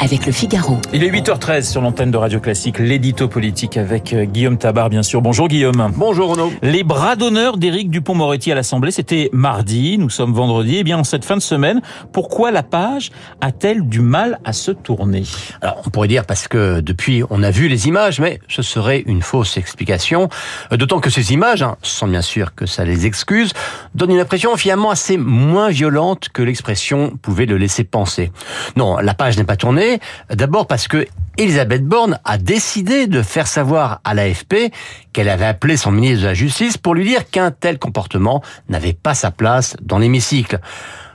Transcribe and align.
avec 0.00 0.26
le 0.26 0.32
Figaro. 0.32 0.78
Il 0.92 1.02
est 1.02 1.10
8h13 1.10 1.70
sur 1.70 1.80
l'antenne 1.80 2.10
de 2.10 2.16
Radio 2.16 2.40
Classique, 2.40 2.78
l'édito 2.78 3.26
politique 3.28 3.76
avec 3.76 4.12
euh, 4.12 4.24
Guillaume 4.24 4.58
Tabar, 4.58 4.90
bien 4.90 5.02
sûr. 5.02 5.20
Bonjour 5.22 5.48
Guillaume. 5.48 5.92
Bonjour 5.96 6.30
Renaud. 6.30 6.52
Les 6.62 6.84
bras 6.84 7.16
d'honneur 7.16 7.56
d'Éric 7.56 7.90
Dupont-Moretti 7.90 8.52
à 8.52 8.54
l'Assemblée, 8.54 8.90
c'était 8.90 9.28
mardi, 9.32 9.98
nous 9.98 10.10
sommes 10.10 10.32
vendredi. 10.32 10.76
Eh 10.78 10.84
bien, 10.84 10.98
en 10.98 11.04
cette 11.04 11.24
fin 11.24 11.36
de 11.36 11.42
semaine, 11.42 11.80
pourquoi 12.12 12.50
la 12.50 12.62
page 12.62 13.10
a-t-elle 13.40 13.88
du 13.88 14.00
mal 14.00 14.38
à 14.44 14.52
se 14.52 14.70
tourner? 14.70 15.24
Alors, 15.62 15.82
on 15.86 15.90
pourrait 15.90 16.08
dire 16.08 16.26
parce 16.26 16.46
que 16.46 16.80
depuis, 16.80 17.22
on 17.30 17.42
a 17.42 17.50
vu 17.50 17.68
les 17.68 17.88
images, 17.88 18.20
mais 18.20 18.40
ce 18.48 18.62
serait 18.62 19.02
une 19.06 19.22
fausse 19.22 19.56
explication. 19.56 20.28
Euh, 20.72 20.76
d'autant 20.76 21.00
que 21.00 21.10
ces 21.10 21.32
images, 21.32 21.62
hein, 21.62 21.76
sans 21.82 22.06
bien 22.06 22.22
sûr 22.22 22.54
que 22.54 22.66
ça 22.66 22.84
les 22.84 23.06
excuse, 23.06 23.52
donnent 23.94 24.12
une 24.12 24.20
impression 24.20 24.56
finalement 24.56 24.90
assez 24.90 25.16
moins 25.16 25.70
violente 25.70 26.28
que 26.32 26.42
l'expression 26.42 27.18
pouvait 27.20 27.46
le 27.46 27.56
laisser 27.56 27.84
penser. 27.84 28.30
Non, 28.76 28.98
la 28.98 29.14
page 29.14 29.36
n'est 29.36 29.44
pas 29.44 29.56
tournée 29.56 29.87
D'abord 30.30 30.66
parce 30.66 30.88
que 30.88 31.06
Elisabeth 31.36 31.84
Borne 31.84 32.18
a 32.24 32.36
décidé 32.36 33.06
de 33.06 33.22
faire 33.22 33.46
savoir 33.46 34.00
à 34.02 34.14
l'AFP 34.14 34.72
qu'elle 35.12 35.28
avait 35.28 35.46
appelé 35.46 35.76
son 35.76 35.92
ministre 35.92 36.22
de 36.22 36.26
la 36.26 36.34
Justice 36.34 36.76
pour 36.76 36.94
lui 36.94 37.04
dire 37.04 37.30
qu'un 37.30 37.52
tel 37.52 37.78
comportement 37.78 38.42
n'avait 38.68 38.92
pas 38.92 39.14
sa 39.14 39.30
place 39.30 39.76
dans 39.80 39.98
l'hémicycle. 39.98 40.58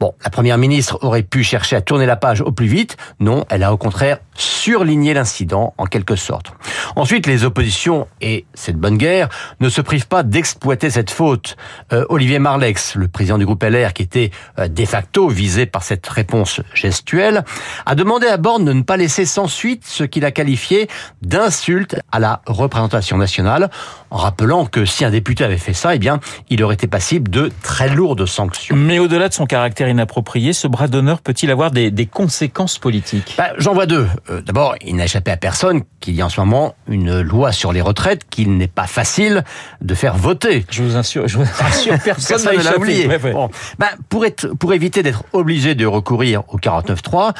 Bon, 0.00 0.12
la 0.22 0.30
première 0.30 0.58
ministre 0.58 0.98
aurait 1.02 1.22
pu 1.22 1.42
chercher 1.42 1.76
à 1.76 1.80
tourner 1.80 2.06
la 2.06 2.16
page 2.16 2.40
au 2.40 2.52
plus 2.52 2.66
vite. 2.66 2.96
Non, 3.20 3.44
elle 3.48 3.62
a 3.62 3.72
au 3.72 3.76
contraire 3.76 4.18
surligné 4.34 5.14
l'incident 5.14 5.74
en 5.78 5.86
quelque 5.86 6.16
sorte. 6.16 6.52
Ensuite, 6.96 7.26
les 7.26 7.44
oppositions 7.44 8.06
et 8.20 8.46
cette 8.54 8.76
bonne 8.76 8.96
guerre 8.96 9.28
ne 9.60 9.68
se 9.68 9.80
privent 9.80 10.08
pas 10.08 10.22
d'exploiter 10.22 10.90
cette 10.90 11.10
faute. 11.10 11.56
Euh, 11.92 12.04
Olivier 12.08 12.38
Marlex, 12.38 12.94
le 12.94 13.08
président 13.08 13.38
du 13.38 13.46
groupe 13.46 13.62
LR, 13.62 13.92
qui 13.92 14.02
était 14.02 14.30
euh, 14.58 14.68
de 14.68 14.84
facto 14.84 15.28
visé 15.28 15.66
par 15.66 15.82
cette 15.82 16.06
réponse 16.06 16.60
gestuelle, 16.74 17.44
a 17.86 17.94
demandé 17.94 18.26
à 18.26 18.36
Borne 18.36 18.64
de 18.64 18.72
ne 18.72 18.82
pas 18.82 18.96
laisser 18.96 19.24
sans 19.24 19.46
suite 19.46 19.84
ce 19.86 20.04
qu'il 20.04 20.24
a 20.24 20.30
qualifié 20.30 20.88
d'insulte 21.22 21.96
à 22.12 22.18
la 22.18 22.42
représentation 22.46 23.16
nationale, 23.16 23.70
en 24.10 24.18
rappelant 24.18 24.66
que 24.66 24.84
si 24.84 25.04
un 25.04 25.10
député 25.10 25.44
avait 25.44 25.58
fait 25.58 25.72
ça, 25.72 25.94
eh 25.94 25.98
bien, 25.98 26.20
il 26.48 26.62
aurait 26.62 26.74
été 26.74 26.86
passible 26.86 27.30
de 27.30 27.50
très 27.62 27.88
lourdes 27.88 28.26
sanctions. 28.26 28.76
Mais 28.76 28.98
au-delà 28.98 29.28
de 29.28 29.34
son 29.34 29.46
caractère 29.46 29.88
inapproprié, 29.88 30.52
ce 30.52 30.68
bras 30.68 30.88
d'honneur 30.88 31.20
peut-il 31.20 31.50
avoir 31.50 31.70
des, 31.70 31.90
des 31.90 32.06
conséquences 32.06 32.78
politiques? 32.78 33.34
Bah, 33.36 33.50
J'en 33.58 33.74
vois 33.74 33.86
deux. 33.86 34.06
Euh, 34.30 34.40
D'abord, 34.40 34.74
il 34.84 34.96
n'a 34.96 35.04
échappé 35.04 35.30
à 35.30 35.36
personne 35.36 35.82
qu'il 36.00 36.14
y 36.14 36.22
a 36.22 36.26
en 36.26 36.28
ce 36.28 36.40
moment 36.40 36.74
une 36.88 37.20
loi 37.20 37.52
sur 37.52 37.72
les 37.72 37.80
retraites 37.80 38.28
qu'il 38.28 38.56
n'est 38.56 38.68
pas 38.68 38.86
facile 38.86 39.44
de 39.80 39.94
faire 39.94 40.16
voter. 40.16 40.64
Je 40.70 40.82
vous 40.82 40.96
assure, 40.96 41.28
je 41.28 41.38
vous 41.38 41.44
assure 41.60 41.98
personne 42.02 42.56
ne 42.56 42.62
l'a 42.62 42.76
oublié. 42.76 43.06
Bon. 43.32 43.50
Bah, 43.78 43.90
pour, 44.08 44.24
être, 44.24 44.48
pour 44.54 44.72
éviter 44.72 45.02
d'être 45.02 45.24
obligé 45.32 45.74
de 45.74 45.86
recourir 45.86 46.42
au 46.48 46.58
49.3, 46.58 47.34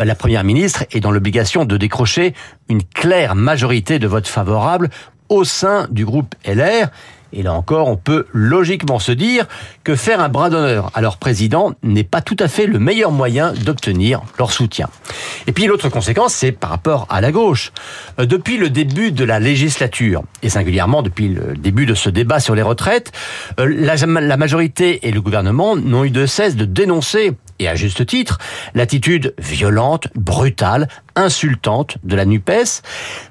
euh, 0.00 0.04
la 0.04 0.14
Première 0.14 0.44
ministre 0.44 0.84
est 0.92 1.00
dans 1.00 1.10
l'obligation 1.10 1.64
de 1.64 1.76
décrocher 1.76 2.34
une 2.68 2.82
claire 2.82 3.34
majorité 3.34 3.98
de 3.98 4.06
votes 4.06 4.28
favorables 4.28 4.90
au 5.28 5.44
sein 5.44 5.86
du 5.90 6.04
groupe 6.04 6.34
LR 6.46 6.88
et 7.32 7.42
là 7.42 7.52
encore, 7.52 7.88
on 7.88 7.96
peut 7.96 8.26
logiquement 8.32 8.98
se 8.98 9.12
dire 9.12 9.46
que 9.84 9.96
faire 9.96 10.20
un 10.20 10.28
bras 10.28 10.50
d'honneur 10.50 10.90
à 10.94 11.00
leur 11.00 11.18
président 11.18 11.72
n'est 11.82 12.04
pas 12.04 12.20
tout 12.20 12.36
à 12.38 12.48
fait 12.48 12.66
le 12.66 12.78
meilleur 12.78 13.12
moyen 13.12 13.52
d'obtenir 13.52 14.22
leur 14.38 14.50
soutien. 14.50 14.88
Et 15.46 15.52
puis 15.52 15.66
l'autre 15.66 15.88
conséquence, 15.88 16.34
c'est 16.34 16.52
par 16.52 16.70
rapport 16.70 17.06
à 17.10 17.20
la 17.20 17.32
gauche. 17.32 17.72
Euh, 18.18 18.26
depuis 18.26 18.56
le 18.56 18.70
début 18.70 19.12
de 19.12 19.24
la 19.24 19.40
législature, 19.40 20.22
et 20.42 20.48
singulièrement 20.48 21.02
depuis 21.02 21.28
le 21.28 21.54
début 21.54 21.86
de 21.86 21.94
ce 21.94 22.10
débat 22.10 22.40
sur 22.40 22.54
les 22.54 22.62
retraites, 22.62 23.12
euh, 23.60 23.66
la 23.68 24.36
majorité 24.36 25.06
et 25.06 25.10
le 25.10 25.20
gouvernement 25.20 25.76
n'ont 25.76 26.04
eu 26.04 26.10
de 26.10 26.26
cesse 26.26 26.56
de 26.56 26.64
dénoncer 26.64 27.34
et 27.58 27.68
à 27.68 27.74
juste 27.74 28.06
titre, 28.06 28.38
l'attitude 28.74 29.34
violente, 29.38 30.08
brutale, 30.14 30.88
insultante 31.16 31.98
de 32.04 32.16
la 32.16 32.24
NUPES. 32.24 32.82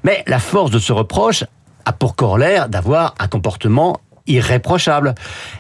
Mais 0.03 0.23
la 0.27 0.39
force 0.39 0.71
de 0.71 0.79
ce 0.79 0.91
reproche 0.91 1.43
a 1.87 1.93
pour 1.93 2.17
corollaire 2.17 2.67
d'avoir 2.67 3.15
un 3.17 3.29
comportement 3.29 4.01
irréprochable. 4.27 5.15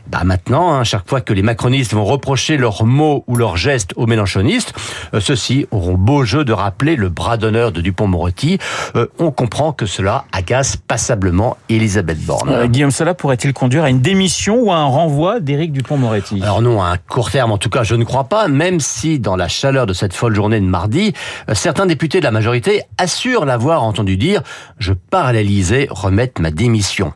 Bah 0.07 0.23
maintenant, 0.23 0.73
hein, 0.73 0.83
chaque 0.83 1.07
fois 1.07 1.21
que 1.21 1.33
les 1.33 1.41
macronistes 1.41 1.93
vont 1.93 2.05
reprocher 2.05 2.57
leurs 2.57 2.85
mots 2.85 3.23
ou 3.27 3.35
leurs 3.35 3.57
gestes 3.57 3.93
aux 3.95 4.05
mélanchonistes, 4.05 4.73
euh, 5.13 5.19
ceux-ci 5.19 5.67
auront 5.71 5.95
beau 5.95 6.23
jeu 6.23 6.45
de 6.45 6.53
rappeler 6.53 6.95
le 6.95 7.09
bras 7.09 7.37
d'honneur 7.37 7.71
de 7.71 7.81
Dupont-Moretti. 7.81 8.59
Euh, 8.95 9.07
on 9.19 9.31
comprend 9.31 9.73
que 9.73 9.85
cela 9.85 10.25
agace 10.31 10.77
passablement 10.77 11.57
Elisabeth 11.69 12.19
Borne. 12.25 12.49
Euh, 12.49 12.67
Guillaume, 12.67 12.91
cela 12.91 13.13
pourrait-il 13.13 13.53
conduire 13.53 13.83
à 13.83 13.89
une 13.89 14.01
démission 14.01 14.59
ou 14.61 14.71
à 14.71 14.77
un 14.77 14.85
renvoi 14.85 15.39
d'Éric 15.39 15.71
Dupont-Moretti? 15.71 16.41
Alors 16.41 16.61
non, 16.61 16.81
à 16.81 16.87
un 16.87 16.97
court 16.97 17.31
terme 17.31 17.51
en 17.51 17.57
tout 17.57 17.69
cas, 17.69 17.83
je 17.83 17.95
ne 17.95 18.03
crois 18.03 18.25
pas, 18.25 18.47
même 18.47 18.79
si 18.79 19.19
dans 19.19 19.35
la 19.35 19.47
chaleur 19.47 19.85
de 19.85 19.93
cette 19.93 20.13
folle 20.13 20.35
journée 20.35 20.59
de 20.59 20.65
mardi, 20.65 21.13
certains 21.53 21.85
députés 21.85 22.19
de 22.19 22.23
la 22.23 22.31
majorité 22.31 22.83
assurent 22.97 23.45
l'avoir 23.45 23.83
entendu 23.83 24.17
dire 24.17 24.41
«je 24.79 24.93
pars 24.93 25.27
à 25.27 25.31
remettre 25.31 26.41
ma 26.41 26.51
démission». 26.51 27.13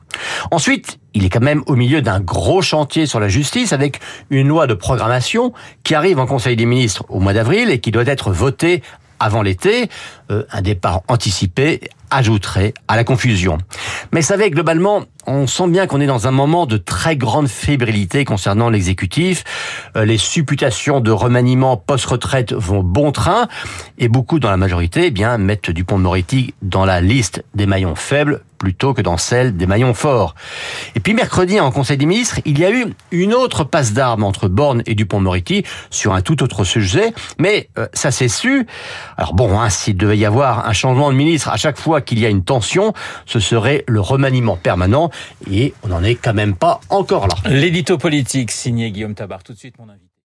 Ensuite, 0.51 0.99
il 1.13 1.25
est 1.25 1.29
quand 1.29 1.41
même 1.41 1.63
au 1.65 1.75
milieu 1.75 2.01
d'un 2.01 2.19
gros 2.19 2.61
chantier 2.61 3.05
sur 3.05 3.19
la 3.19 3.27
justice 3.27 3.73
avec 3.73 3.99
une 4.29 4.47
loi 4.47 4.67
de 4.67 4.73
programmation 4.73 5.53
qui 5.83 5.95
arrive 5.95 6.19
en 6.19 6.25
Conseil 6.25 6.55
des 6.55 6.65
ministres 6.65 7.05
au 7.09 7.19
mois 7.19 7.33
d'avril 7.33 7.69
et 7.69 7.79
qui 7.79 7.91
doit 7.91 8.05
être 8.05 8.31
votée 8.31 8.81
avant 9.19 9.41
l'été. 9.41 9.89
Euh, 10.31 10.43
un 10.51 10.61
départ 10.61 11.01
anticipé 11.07 11.81
ajouterait 12.09 12.73
à 12.87 12.95
la 12.97 13.03
confusion. 13.03 13.57
Mais 14.11 14.21
savez, 14.21 14.49
globalement, 14.49 15.03
on 15.27 15.47
sent 15.47 15.67
bien 15.69 15.87
qu'on 15.87 16.01
est 16.01 16.07
dans 16.07 16.27
un 16.27 16.31
moment 16.31 16.65
de 16.65 16.77
très 16.77 17.15
grande 17.15 17.47
fébrilité 17.47 18.25
concernant 18.25 18.69
l'exécutif. 18.69 19.43
Euh, 19.95 20.03
les 20.05 20.17
supputations 20.17 20.99
de 20.99 21.11
remaniement 21.11 21.77
post-retraite 21.77 22.53
vont 22.53 22.83
bon 22.83 23.11
train 23.11 23.47
et 23.97 24.09
beaucoup 24.09 24.39
dans 24.39 24.49
la 24.49 24.57
majorité 24.57 25.05
eh 25.05 25.11
bien 25.11 25.37
mettent 25.37 25.71
Dupont-Moretti 25.71 26.53
dans 26.61 26.85
la 26.85 26.99
liste 26.99 27.43
des 27.55 27.65
maillons 27.65 27.95
faibles 27.95 28.41
plutôt 28.61 28.93
que 28.93 29.01
dans 29.01 29.17
celle 29.17 29.57
des 29.57 29.65
maillons 29.65 29.95
forts. 29.95 30.35
Et 30.93 30.99
puis 30.99 31.15
mercredi, 31.15 31.59
en 31.59 31.71
Conseil 31.71 31.97
des 31.97 32.05
ministres, 32.05 32.39
il 32.45 32.59
y 32.59 32.63
a 32.63 32.69
eu 32.69 32.93
une 33.09 33.33
autre 33.33 33.63
passe 33.63 33.91
d'armes 33.91 34.23
entre 34.23 34.49
Borne 34.49 34.83
et 34.85 34.93
Dupont-Moretti 34.93 35.63
sur 35.89 36.13
un 36.13 36.21
tout 36.21 36.43
autre 36.43 36.63
sujet, 36.63 37.11
mais 37.39 37.69
euh, 37.79 37.87
ça 37.93 38.11
s'est 38.11 38.27
su. 38.27 38.67
Alors 39.17 39.33
bon, 39.33 39.59
hein, 39.59 39.71
s'il 39.71 39.97
devait 39.97 40.15
y 40.15 40.25
avoir 40.25 40.67
un 40.67 40.73
changement 40.73 41.11
de 41.11 41.17
ministre 41.17 41.49
à 41.49 41.57
chaque 41.57 41.79
fois 41.79 42.01
qu'il 42.01 42.19
y 42.19 42.25
a 42.27 42.29
une 42.29 42.43
tension, 42.43 42.93
ce 43.25 43.39
serait 43.39 43.83
le 43.87 43.99
remaniement 43.99 44.57
permanent, 44.57 45.09
et 45.49 45.73
on 45.81 45.87
n'en 45.87 46.03
est 46.03 46.13
quand 46.13 46.35
même 46.35 46.55
pas 46.55 46.81
encore 46.89 47.27
là. 47.27 47.33
L'édito 47.45 47.97
politique 47.97 48.51
signé 48.51 48.91
Guillaume 48.91 49.15
Tabar. 49.15 49.41
Tout 49.41 49.53
de 49.53 49.57
suite, 49.57 49.79
mon 49.79 49.89
invité. 49.89 50.10